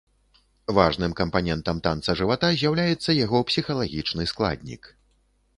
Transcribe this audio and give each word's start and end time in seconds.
Важным 0.77 1.11
кампанентам 1.19 1.83
танца 1.87 2.17
жывата 2.21 2.49
з'яўляецца 2.63 3.17
яго 3.25 3.45
псіхалагічны 3.51 4.23
складнік. 4.33 4.93